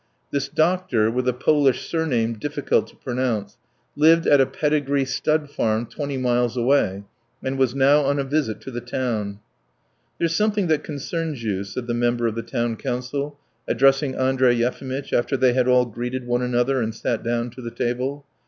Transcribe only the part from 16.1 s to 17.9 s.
one another and sat down to the